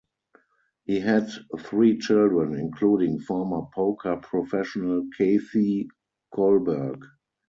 He 0.85 0.99
had 0.99 1.29
three 1.59 1.99
children, 1.99 2.55
including 2.55 3.19
former 3.19 3.67
poker 3.71 4.15
professional 4.17 5.07
Kathy 5.15 5.89
Kolberg. 6.33 7.03